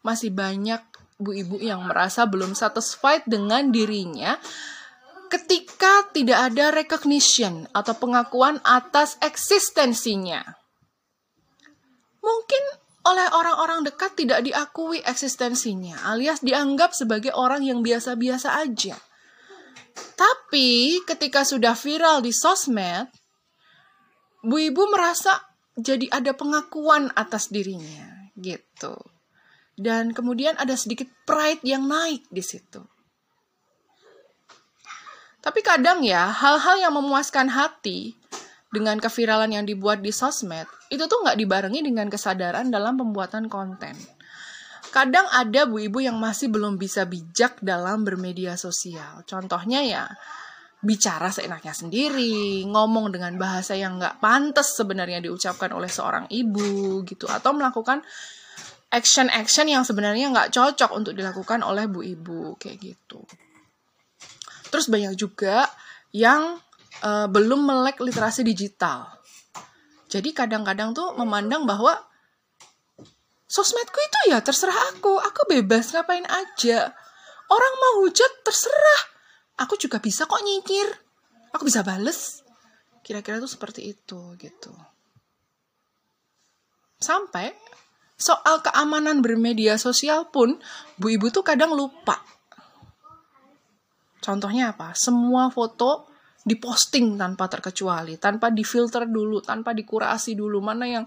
masih 0.00 0.32
banyak 0.32 0.80
ibu-ibu 1.20 1.60
yang 1.60 1.84
merasa 1.84 2.24
belum 2.24 2.56
satisfied 2.56 3.28
dengan 3.28 3.68
dirinya 3.68 4.40
ketika 5.30 6.10
tidak 6.10 6.50
ada 6.50 6.74
recognition 6.74 7.68
atau 7.70 7.94
pengakuan 7.94 8.58
atas 8.66 9.14
eksistensinya. 9.22 10.42
Mungkin 12.18 12.62
oleh 13.06 13.28
orang-orang 13.32 13.86
dekat 13.86 14.18
tidak 14.18 14.42
diakui 14.42 15.00
eksistensinya, 15.00 16.04
alias 16.10 16.42
dianggap 16.42 16.92
sebagai 16.92 17.32
orang 17.32 17.64
yang 17.64 17.80
biasa-biasa 17.80 18.60
aja. 18.60 18.98
Tapi 20.18 21.00
ketika 21.04 21.42
sudah 21.42 21.74
viral 21.74 22.20
di 22.20 22.30
sosmed, 22.34 23.08
Bu 24.40 24.56
Ibu 24.56 24.88
merasa 24.92 25.40
jadi 25.76 26.08
ada 26.12 26.32
pengakuan 26.32 27.12
atas 27.16 27.48
dirinya, 27.52 28.30
gitu 28.36 28.96
dan 29.80 30.12
kemudian 30.12 30.60
ada 30.60 30.76
sedikit 30.76 31.08
pride 31.24 31.64
yang 31.64 31.88
naik 31.88 32.28
di 32.28 32.44
situ. 32.44 32.84
Tapi 35.40 35.64
kadang 35.64 36.04
ya, 36.04 36.28
hal-hal 36.28 36.84
yang 36.84 36.92
memuaskan 36.92 37.48
hati 37.48 38.12
dengan 38.68 39.00
keviralan 39.00 39.56
yang 39.56 39.64
dibuat 39.64 40.04
di 40.04 40.12
sosmed, 40.12 40.68
itu 40.92 41.00
tuh 41.08 41.24
nggak 41.24 41.40
dibarengi 41.40 41.80
dengan 41.80 42.12
kesadaran 42.12 42.68
dalam 42.68 43.00
pembuatan 43.00 43.48
konten. 43.48 43.96
Kadang 44.90 45.26
ada 45.30 45.70
bu 45.70 45.78
ibu 45.78 46.02
yang 46.02 46.18
masih 46.18 46.50
belum 46.50 46.74
bisa 46.74 47.06
bijak 47.06 47.62
dalam 47.62 48.02
bermedia 48.02 48.58
sosial. 48.58 49.22
Contohnya 49.22 49.86
ya, 49.86 50.04
bicara 50.82 51.30
seenaknya 51.30 51.70
sendiri, 51.70 52.66
ngomong 52.66 53.14
dengan 53.14 53.38
bahasa 53.38 53.78
yang 53.78 54.02
nggak 54.02 54.18
pantas 54.18 54.74
sebenarnya 54.74 55.22
diucapkan 55.22 55.70
oleh 55.70 55.86
seorang 55.86 56.26
ibu 56.26 57.06
gitu, 57.06 57.30
atau 57.30 57.54
melakukan 57.54 58.02
action-action 58.90 59.70
yang 59.70 59.86
sebenarnya 59.86 60.34
nggak 60.34 60.50
cocok 60.50 60.90
untuk 60.98 61.14
dilakukan 61.14 61.62
oleh 61.62 61.86
bu 61.86 62.02
ibu 62.02 62.58
kayak 62.58 62.82
gitu. 62.82 63.22
Terus 64.74 64.90
banyak 64.90 65.14
juga 65.14 65.70
yang 66.10 66.58
uh, 67.06 67.30
belum 67.30 67.62
melek 67.62 68.02
literasi 68.02 68.42
digital. 68.42 69.06
Jadi 70.10 70.34
kadang-kadang 70.34 70.90
tuh 70.90 71.14
memandang 71.14 71.62
bahwa 71.62 72.09
sosmedku 73.50 73.98
itu 73.98 74.18
ya 74.30 74.38
terserah 74.38 74.94
aku, 74.94 75.18
aku 75.18 75.50
bebas 75.50 75.90
ngapain 75.90 76.22
aja. 76.30 76.94
Orang 77.50 77.74
mau 77.82 78.06
hujat 78.06 78.46
terserah. 78.46 79.02
Aku 79.58 79.74
juga 79.74 79.98
bisa 79.98 80.24
kok 80.30 80.38
nyikir. 80.38 80.86
Aku 81.50 81.66
bisa 81.66 81.82
bales. 81.82 82.46
Kira-kira 83.02 83.42
tuh 83.42 83.50
seperti 83.50 83.90
itu 83.90 84.38
gitu. 84.38 84.70
Sampai 87.02 87.50
soal 88.14 88.62
keamanan 88.62 89.18
bermedia 89.18 89.80
sosial 89.80 90.30
pun 90.30 90.62
bu 90.94 91.10
ibu 91.10 91.26
tuh 91.34 91.42
kadang 91.42 91.74
lupa. 91.74 92.22
Contohnya 94.20 94.76
apa? 94.76 94.94
Semua 94.94 95.50
foto 95.50 96.06
diposting 96.44 97.16
tanpa 97.16 97.48
terkecuali, 97.48 98.20
tanpa 98.20 98.52
difilter 98.52 99.08
dulu, 99.08 99.40
tanpa 99.42 99.72
dikurasi 99.72 100.36
dulu 100.36 100.60
mana 100.60 100.86
yang 100.86 101.04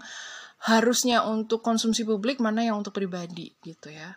harusnya 0.64 1.28
untuk 1.28 1.60
konsumsi 1.60 2.08
publik, 2.08 2.40
mana 2.40 2.64
yang 2.64 2.80
untuk 2.80 2.96
pribadi 2.96 3.52
gitu 3.60 3.92
ya. 3.92 4.16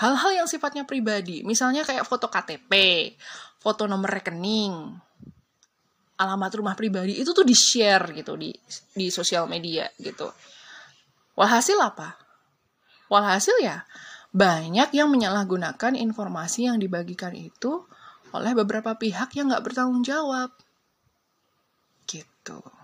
Hal-hal 0.00 0.44
yang 0.44 0.48
sifatnya 0.48 0.88
pribadi, 0.88 1.44
misalnya 1.44 1.84
kayak 1.84 2.08
foto 2.08 2.32
KTP, 2.32 2.72
foto 3.60 3.84
nomor 3.84 4.08
rekening, 4.08 4.72
alamat 6.20 6.52
rumah 6.56 6.76
pribadi 6.76 7.16
itu 7.16 7.32
tuh 7.32 7.44
di-share 7.44 8.12
gitu 8.12 8.36
di 8.36 8.52
di 8.96 9.12
sosial 9.12 9.44
media 9.48 9.88
gitu. 10.00 10.28
Walhasil 11.36 11.76
apa? 11.80 12.16
Walhasil 13.12 13.56
ya, 13.60 13.84
banyak 14.32 14.96
yang 14.96 15.08
menyalahgunakan 15.12 15.92
informasi 15.96 16.68
yang 16.70 16.80
dibagikan 16.80 17.36
itu 17.36 17.84
oleh 18.30 18.52
beberapa 18.54 18.94
pihak 18.94 19.34
yang 19.36 19.50
nggak 19.50 19.64
bertanggung 19.64 20.06
jawab. 20.06 20.54
Gitu. 22.06 22.79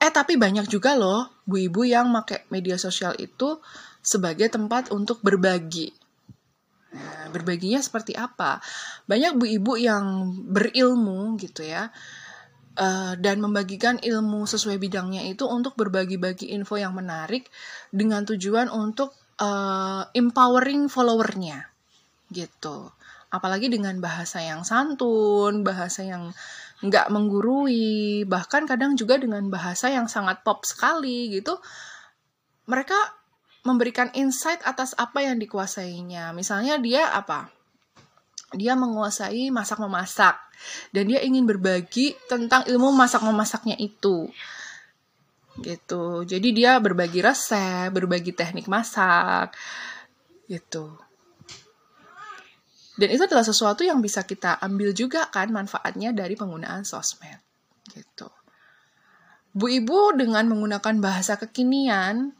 Eh, 0.00 0.08
tapi 0.08 0.40
banyak 0.40 0.64
juga 0.64 0.96
loh 0.96 1.28
bu 1.44 1.60
ibu 1.60 1.84
yang 1.84 2.08
pakai 2.08 2.48
media 2.48 2.80
sosial 2.80 3.12
itu 3.20 3.60
sebagai 4.00 4.48
tempat 4.48 4.88
untuk 4.96 5.20
berbagi. 5.20 5.92
Nah, 6.96 7.28
berbaginya 7.30 7.78
seperti 7.78 8.16
apa? 8.16 8.58
Banyak 9.04 9.36
bu 9.36 9.44
ibu 9.44 9.72
yang 9.76 10.32
berilmu 10.48 11.36
gitu 11.36 11.62
ya, 11.62 11.92
uh, 12.80 13.12
dan 13.20 13.44
membagikan 13.44 14.00
ilmu 14.00 14.48
sesuai 14.48 14.80
bidangnya 14.80 15.28
itu 15.28 15.44
untuk 15.44 15.76
berbagi-bagi 15.76 16.50
info 16.56 16.80
yang 16.80 16.96
menarik 16.96 17.46
dengan 17.92 18.24
tujuan 18.24 18.72
untuk 18.72 19.12
uh, 19.36 20.08
empowering 20.16 20.88
followernya 20.88 21.66
gitu 22.30 22.94
apalagi 23.30 23.70
dengan 23.70 23.98
bahasa 24.02 24.42
yang 24.42 24.62
santun 24.66 25.62
bahasa 25.62 26.02
yang 26.02 26.34
nggak 26.80 27.12
menggurui. 27.12 28.24
Bahkan 28.24 28.64
kadang 28.64 28.96
juga 28.96 29.20
dengan 29.20 29.44
bahasa 29.52 29.92
yang 29.92 30.08
sangat 30.08 30.40
pop 30.40 30.64
sekali 30.64 31.28
gitu 31.32 31.56
mereka 32.68 32.96
memberikan 33.66 34.08
insight 34.16 34.62
atas 34.64 34.96
apa 34.96 35.20
yang 35.20 35.36
dikuasainya. 35.36 36.32
Misalnya 36.32 36.80
dia 36.80 37.10
apa? 37.12 37.50
Dia 38.50 38.74
menguasai 38.74 39.52
masak 39.52 39.78
memasak 39.78 40.34
dan 40.90 41.06
dia 41.06 41.22
ingin 41.22 41.46
berbagi 41.46 42.18
tentang 42.26 42.66
ilmu 42.66 42.90
masak 42.94 43.22
memasaknya 43.22 43.76
itu. 43.78 44.30
Gitu. 45.60 46.24
Jadi 46.24 46.48
dia 46.54 46.78
berbagi 46.80 47.20
resep 47.20 47.92
berbagi 47.92 48.32
teknik 48.32 48.70
masak. 48.70 49.52
Gitu 50.48 51.09
dan 53.00 53.08
itu 53.08 53.24
adalah 53.24 53.40
sesuatu 53.40 53.80
yang 53.80 54.04
bisa 54.04 54.28
kita 54.28 54.60
ambil 54.60 54.92
juga 54.92 55.32
kan 55.32 55.48
manfaatnya 55.48 56.12
dari 56.12 56.36
penggunaan 56.36 56.84
sosmed. 56.84 57.40
Gitu. 57.88 58.28
Bu 59.56 59.66
Ibu 59.72 60.20
dengan 60.20 60.44
menggunakan 60.52 61.00
bahasa 61.00 61.40
kekinian 61.40 62.36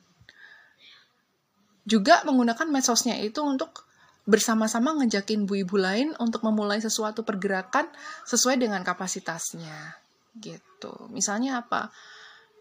juga 1.89 2.21
menggunakan 2.29 2.69
medsosnya 2.69 3.17
itu 3.25 3.41
untuk 3.41 3.89
bersama-sama 4.29 4.95
ngejakin 5.01 5.49
bu 5.49 5.65
ibu 5.65 5.75
lain 5.75 6.15
untuk 6.23 6.47
memulai 6.47 6.79
sesuatu 6.79 7.27
pergerakan 7.27 7.89
sesuai 8.29 8.61
dengan 8.61 8.85
kapasitasnya. 8.87 9.97
Gitu. 10.39 11.11
Misalnya 11.11 11.67
apa? 11.67 11.91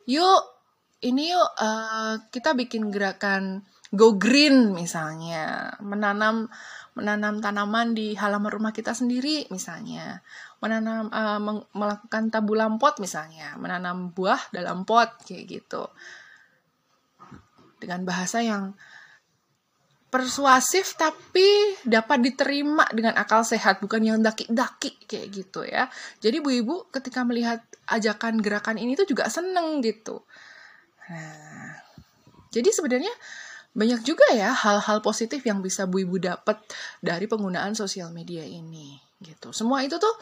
Yuk 0.10 0.41
ini 1.06 1.29
yuk 1.29 1.50
uh, 1.62 2.15
kita 2.34 2.58
bikin 2.58 2.89
gerakan 2.89 3.62
go 3.94 4.18
green 4.18 4.74
misalnya, 4.74 5.77
menanam 5.84 6.50
menanam 7.00 7.39
tanaman 7.39 7.96
di 7.96 8.12
halaman 8.20 8.51
rumah 8.51 8.75
kita 8.75 8.91
sendiri 8.91 9.48
misalnya, 9.48 10.20
menanam 10.60 11.08
uh, 11.08 11.39
melakukan 11.72 12.27
tabulam 12.27 12.75
pot 12.75 13.00
misalnya, 13.00 13.56
menanam 13.56 14.12
buah 14.12 14.51
dalam 14.51 14.84
pot 14.84 15.08
kayak 15.24 15.48
gitu. 15.48 15.88
Dengan 17.79 18.03
bahasa 18.03 18.44
yang 18.44 18.75
persuasif 20.10 20.98
tapi 20.98 21.79
dapat 21.86 22.20
diterima 22.20 22.84
dengan 22.91 23.15
akal 23.15 23.46
sehat 23.46 23.79
bukan 23.79 24.03
yang 24.03 24.20
daki-daki 24.20 25.00
kayak 25.08 25.27
gitu 25.32 25.63
ya. 25.63 25.88
Jadi 26.20 26.44
bu 26.44 26.50
ibu 26.51 26.75
ketika 26.91 27.24
melihat 27.24 27.63
ajakan 27.88 28.44
gerakan 28.44 28.82
ini 28.82 29.00
tuh 29.00 29.08
juga 29.08 29.32
seneng 29.32 29.79
gitu. 29.86 30.20
Nah 31.08 31.79
jadi 32.50 32.70
sebenarnya 32.74 33.13
banyak 33.74 34.02
juga 34.02 34.26
ya 34.34 34.50
hal-hal 34.52 35.00
positif 35.00 35.46
yang 35.46 35.62
bisa 35.62 35.86
bu 35.86 36.02
ibu 36.02 36.18
dapat 36.18 36.58
dari 37.00 37.30
penggunaan 37.30 37.78
sosial 37.78 38.10
media 38.10 38.42
ini 38.42 38.98
gitu 39.22 39.54
semua 39.54 39.86
itu 39.86 40.02
tuh 40.02 40.16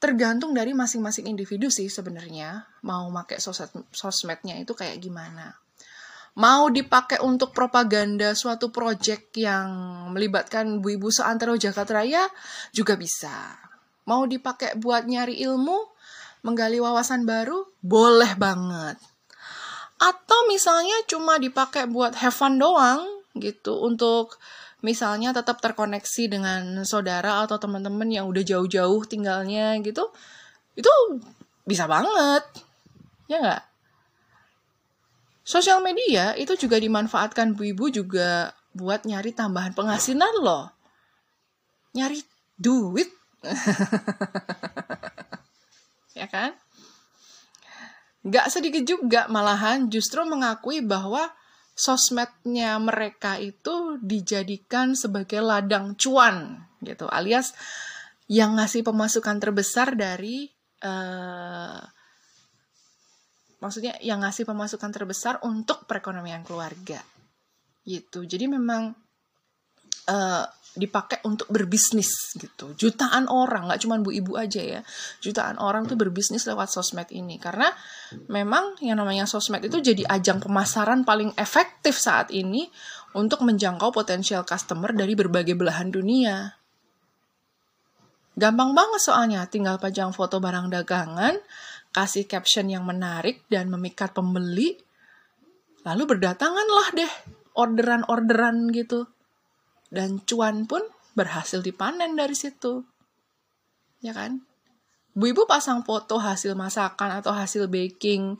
tergantung 0.00 0.56
dari 0.56 0.72
masing-masing 0.72 1.28
individu 1.28 1.68
sih 1.68 1.86
sebenarnya 1.86 2.66
mau 2.82 3.06
pakai 3.12 3.38
sosmed 3.38 3.86
sosmednya 3.92 4.56
itu 4.58 4.72
kayak 4.74 4.98
gimana 4.98 5.54
mau 6.38 6.70
dipakai 6.70 7.18
untuk 7.20 7.50
propaganda 7.50 8.32
suatu 8.38 8.70
proyek 8.70 9.34
yang 9.34 9.68
melibatkan 10.14 10.78
Bu 10.78 10.94
Ibu 10.94 11.10
seantero 11.10 11.58
Jakarta 11.58 11.98
Raya 11.98 12.22
juga 12.70 12.94
bisa. 12.94 13.58
Mau 14.06 14.26
dipakai 14.30 14.78
buat 14.78 15.06
nyari 15.10 15.42
ilmu, 15.42 15.78
menggali 16.46 16.78
wawasan 16.78 17.26
baru, 17.26 17.66
boleh 17.82 18.38
banget. 18.38 18.96
Atau 20.00 20.48
misalnya 20.48 20.96
cuma 21.04 21.36
dipakai 21.36 21.84
buat 21.84 22.16
have 22.16 22.32
fun 22.32 22.56
doang 22.56 23.04
gitu 23.36 23.84
untuk 23.84 24.40
misalnya 24.80 25.36
tetap 25.36 25.60
terkoneksi 25.60 26.24
dengan 26.32 26.82
saudara 26.88 27.44
atau 27.44 27.60
teman-teman 27.60 28.08
yang 28.08 28.24
udah 28.26 28.40
jauh-jauh 28.40 29.04
tinggalnya 29.04 29.76
gitu. 29.84 30.08
Itu 30.72 30.90
bisa 31.68 31.84
banget. 31.84 32.48
Ya 33.28 33.38
nggak? 33.44 33.62
Sosial 35.44 35.84
media 35.84 36.32
itu 36.38 36.56
juga 36.56 36.80
dimanfaatkan 36.80 37.52
bu 37.52 37.74
ibu 37.74 37.92
juga 37.92 38.56
buat 38.72 39.04
nyari 39.04 39.34
tambahan 39.36 39.76
penghasilan 39.76 40.34
loh. 40.40 40.72
Nyari 41.92 42.22
duit. 42.56 43.10
ya 46.18 46.24
kan? 46.30 46.54
Gak 48.20 48.52
sedikit 48.52 48.84
juga 48.84 49.24
malahan 49.32 49.88
justru 49.88 50.20
mengakui 50.28 50.84
bahwa 50.84 51.32
sosmednya 51.72 52.76
mereka 52.76 53.40
itu 53.40 53.96
dijadikan 54.04 54.92
sebagai 54.92 55.40
ladang 55.40 55.96
cuan 55.96 56.68
gitu. 56.84 57.08
Alias 57.08 57.56
yang 58.28 58.60
ngasih 58.60 58.84
pemasukan 58.84 59.40
terbesar 59.40 59.96
dari 59.96 60.52
uh, 60.84 61.80
maksudnya 63.64 63.96
yang 64.04 64.20
ngasih 64.20 64.44
pemasukan 64.44 64.92
terbesar 64.92 65.40
untuk 65.44 65.88
perekonomian 65.88 66.44
keluarga 66.44 67.00
gitu. 67.88 68.28
Jadi 68.28 68.44
memang 68.52 68.92
uh, 70.12 70.44
dipakai 70.78 71.18
untuk 71.26 71.50
berbisnis 71.50 72.34
gitu. 72.38 72.74
Jutaan 72.78 73.26
orang 73.26 73.66
nggak 73.66 73.80
cuma 73.82 73.98
bu 73.98 74.14
ibu 74.14 74.38
aja 74.38 74.62
ya. 74.62 74.80
Jutaan 75.18 75.58
orang 75.58 75.90
tuh 75.90 75.98
berbisnis 75.98 76.46
lewat 76.46 76.70
sosmed 76.70 77.10
ini. 77.10 77.42
Karena 77.42 77.66
memang 78.30 78.78
yang 78.78 79.02
namanya 79.02 79.26
sosmed 79.26 79.66
itu 79.66 79.82
jadi 79.82 80.06
ajang 80.06 80.38
pemasaran 80.38 81.02
paling 81.02 81.34
efektif 81.34 81.98
saat 81.98 82.30
ini 82.30 82.70
untuk 83.18 83.42
menjangkau 83.42 83.90
potensial 83.90 84.46
customer 84.46 84.94
dari 84.94 85.18
berbagai 85.18 85.58
belahan 85.58 85.90
dunia. 85.90 86.54
Gampang 88.38 88.72
banget 88.72 89.00
soalnya. 89.02 89.44
Tinggal 89.50 89.82
pajang 89.82 90.14
foto 90.14 90.38
barang 90.38 90.70
dagangan 90.70 91.34
kasih 91.90 92.30
caption 92.30 92.70
yang 92.70 92.86
menarik 92.86 93.42
dan 93.50 93.66
memikat 93.66 94.14
pembeli, 94.14 94.78
lalu 95.82 96.02
berdatanganlah 96.06 96.88
deh. 96.94 97.12
Orderan-orderan 97.50 98.70
gitu. 98.70 99.10
Dan 99.90 100.22
cuan 100.22 100.64
pun 100.70 100.80
berhasil 101.18 101.60
dipanen 101.60 102.14
dari 102.14 102.38
situ. 102.38 102.86
Ya 104.00 104.14
kan? 104.14 104.46
Bu 105.10 105.34
ibu 105.34 105.44
pasang 105.44 105.82
foto 105.82 106.22
hasil 106.22 106.54
masakan 106.54 107.18
atau 107.18 107.34
hasil 107.34 107.66
baking, 107.66 108.38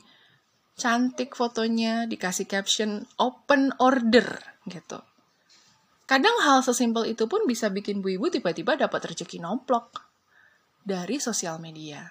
cantik 0.79 1.35
fotonya, 1.35 2.07
dikasih 2.07 2.47
caption 2.47 3.03
open 3.19 3.75
order 3.77 4.39
gitu. 4.65 5.03
Kadang 6.07 6.43
hal 6.43 6.63
sesimpel 6.63 7.11
itu 7.11 7.27
pun 7.27 7.43
bisa 7.43 7.67
bikin 7.67 7.99
bu 7.99 8.15
ibu 8.15 8.31
tiba-tiba 8.31 8.79
dapat 8.79 9.11
rezeki 9.11 9.43
nomplok 9.43 9.99
dari 10.81 11.19
sosial 11.19 11.59
media. 11.59 12.03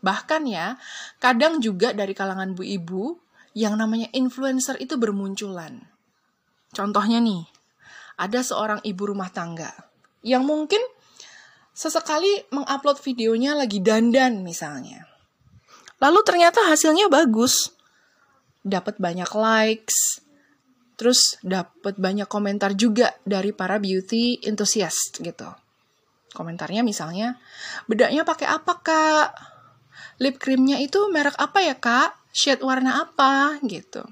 Bahkan 0.00 0.42
ya, 0.48 0.80
kadang 1.20 1.60
juga 1.60 1.92
dari 1.92 2.16
kalangan 2.16 2.56
bu 2.56 2.64
ibu 2.64 3.20
yang 3.52 3.76
namanya 3.76 4.08
influencer 4.16 4.80
itu 4.80 4.96
bermunculan. 4.96 5.84
Contohnya 6.72 7.20
nih, 7.20 7.44
ada 8.20 8.44
seorang 8.44 8.84
ibu 8.84 9.08
rumah 9.08 9.32
tangga 9.32 9.72
yang 10.20 10.44
mungkin 10.44 10.84
sesekali 11.72 12.44
mengupload 12.52 13.00
videonya 13.00 13.56
lagi 13.56 13.80
dandan 13.80 14.44
misalnya. 14.44 15.08
Lalu 15.96 16.20
ternyata 16.28 16.68
hasilnya 16.68 17.08
bagus. 17.08 17.72
Dapat 18.60 19.00
banyak 19.00 19.30
likes, 19.32 20.20
terus 21.00 21.40
dapat 21.40 21.96
banyak 21.96 22.28
komentar 22.28 22.76
juga 22.76 23.16
dari 23.24 23.56
para 23.56 23.80
beauty 23.80 24.44
enthusiast 24.44 25.16
gitu. 25.24 25.48
Komentarnya 26.36 26.84
misalnya, 26.84 27.40
bedanya 27.88 28.28
pakai 28.28 28.46
apa 28.52 28.74
kak? 28.84 29.28
lip 30.20 30.36
creamnya 30.36 30.76
itu 30.76 31.08
merek 31.08 31.34
apa 31.40 31.64
ya 31.64 31.72
kak? 31.80 32.12
Shade 32.36 32.60
warna 32.60 33.00
apa? 33.08 33.56
Gitu. 33.64 34.04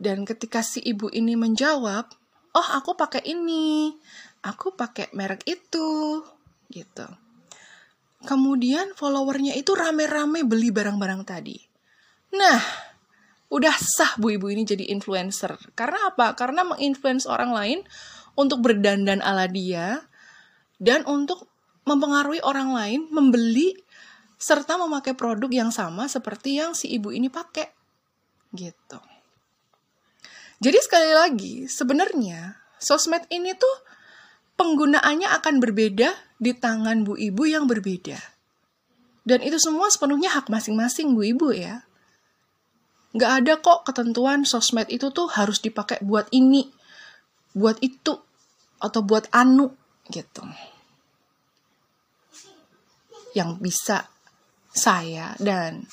Dan 0.00 0.24
ketika 0.24 0.64
si 0.64 0.80
ibu 0.80 1.12
ini 1.12 1.36
menjawab, 1.36 2.08
oh 2.54 2.68
aku 2.76 2.98
pakai 2.98 3.22
ini, 3.26 3.94
aku 4.42 4.74
pakai 4.74 5.12
merek 5.14 5.46
itu, 5.46 6.22
gitu. 6.70 7.06
Kemudian 8.20 8.92
followernya 8.92 9.56
itu 9.56 9.72
rame-rame 9.72 10.44
beli 10.44 10.68
barang-barang 10.68 11.22
tadi. 11.24 11.56
Nah, 12.36 12.60
udah 13.48 13.74
sah 13.80 14.14
bu 14.20 14.36
ibu 14.36 14.46
ini 14.52 14.62
jadi 14.62 14.92
influencer. 14.92 15.56
Karena 15.72 16.12
apa? 16.12 16.36
Karena 16.36 16.62
menginfluence 16.62 17.24
orang 17.24 17.50
lain 17.50 17.78
untuk 18.36 18.60
berdandan 18.62 19.24
ala 19.24 19.48
dia 19.48 20.04
dan 20.78 21.02
untuk 21.08 21.48
mempengaruhi 21.88 22.44
orang 22.44 22.70
lain 22.70 23.00
membeli 23.10 23.74
serta 24.40 24.80
memakai 24.80 25.12
produk 25.12 25.50
yang 25.52 25.70
sama 25.74 26.08
seperti 26.08 26.60
yang 26.60 26.72
si 26.72 26.92
ibu 26.92 27.10
ini 27.12 27.32
pakai. 27.32 27.68
Gitu. 28.54 29.19
Jadi 30.60 30.78
sekali 30.84 31.10
lagi, 31.16 31.54
sebenarnya 31.64 32.60
sosmed 32.76 33.24
ini 33.32 33.56
tuh 33.56 33.76
penggunaannya 34.60 35.28
akan 35.40 35.56
berbeda 35.56 36.12
di 36.36 36.52
tangan 36.52 37.00
bu 37.00 37.16
ibu 37.16 37.48
yang 37.48 37.64
berbeda. 37.64 38.20
Dan 39.24 39.40
itu 39.40 39.56
semua 39.56 39.88
sepenuhnya 39.88 40.28
hak 40.36 40.52
masing-masing 40.52 41.16
bu 41.16 41.24
ibu 41.24 41.48
ya. 41.56 41.88
Nggak 43.16 43.32
ada 43.40 43.52
kok 43.56 43.88
ketentuan 43.88 44.44
sosmed 44.44 44.86
itu 44.92 45.08
tuh 45.08 45.32
harus 45.32 45.64
dipakai 45.64 46.04
buat 46.04 46.28
ini, 46.28 46.68
buat 47.56 47.80
itu, 47.80 48.20
atau 48.80 49.00
buat 49.04 49.28
anu 49.32 49.72
gitu. 50.08 50.44
Yang 53.36 53.50
bisa 53.64 54.08
saya 54.70 55.36
dan 55.38 55.86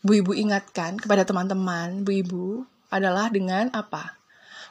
Bu 0.00 0.16
Ibu 0.20 0.32
ingatkan 0.32 0.96
kepada 0.96 1.26
teman-teman, 1.26 2.02
Bu 2.06 2.10
Ibu, 2.24 2.46
adalah 2.90 3.30
dengan 3.30 3.70
apa? 3.72 4.18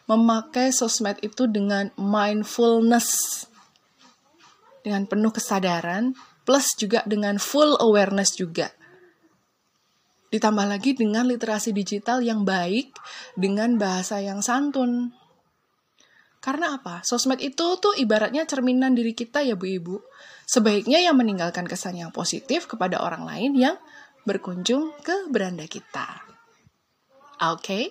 Memakai 0.06 0.70
sosmed 0.76 1.18
itu 1.26 1.48
dengan 1.50 1.90
mindfulness. 1.98 3.10
Dengan 4.84 5.08
penuh 5.10 5.34
kesadaran, 5.34 6.16
plus 6.44 6.76
juga 6.80 7.04
dengan 7.08 7.40
full 7.42 7.80
awareness 7.80 8.36
juga. 8.36 8.72
Ditambah 10.30 10.66
lagi 10.70 10.94
dengan 10.94 11.26
literasi 11.26 11.74
digital 11.74 12.22
yang 12.22 12.46
baik, 12.46 12.94
dengan 13.34 13.82
bahasa 13.82 14.22
yang 14.22 14.46
santun. 14.46 15.16
Karena 16.40 16.80
apa? 16.80 17.02
Sosmed 17.04 17.42
itu 17.44 17.76
tuh 17.82 17.98
ibaratnya 17.98 18.48
cerminan 18.48 18.96
diri 18.96 19.12
kita 19.12 19.44
ya 19.44 19.60
Bu 19.60 19.68
Ibu 19.68 19.96
Sebaiknya 20.50 20.98
yang 20.98 21.14
meninggalkan 21.14 21.70
kesan 21.70 21.94
yang 21.94 22.10
positif 22.10 22.66
kepada 22.66 23.06
orang 23.06 23.22
lain 23.22 23.54
yang 23.54 23.78
berkunjung 24.26 24.98
ke 25.06 25.30
beranda 25.30 25.70
kita. 25.70 26.26
Oke? 27.54 27.62
Okay? 27.62 27.84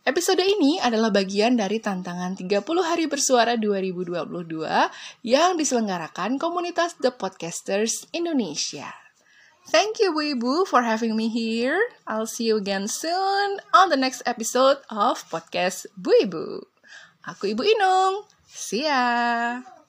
Episode 0.00 0.40
ini 0.40 0.80
adalah 0.80 1.12
bagian 1.12 1.60
dari 1.60 1.76
tantangan 1.76 2.32
30 2.32 2.64
hari 2.80 3.04
bersuara 3.04 3.60
2022 3.60 4.64
yang 5.28 5.60
diselenggarakan 5.60 6.40
komunitas 6.40 6.96
The 6.96 7.12
Podcasters 7.12 8.08
Indonesia. 8.16 8.88
Thank 9.68 10.00
you 10.00 10.16
Bu 10.16 10.32
Ibu 10.32 10.64
for 10.64 10.88
having 10.88 11.20
me 11.20 11.28
here. 11.28 11.76
I'll 12.08 12.24
see 12.24 12.48
you 12.48 12.56
again 12.56 12.88
soon 12.88 13.60
on 13.76 13.92
the 13.92 14.00
next 14.00 14.24
episode 14.24 14.80
of 14.88 15.20
podcast 15.28 15.84
Bu 16.00 16.16
Ibu. 16.24 16.64
Aku 17.28 17.52
Ibu 17.52 17.60
Inung. 17.60 18.24
See 18.48 18.88
ya. 18.88 19.79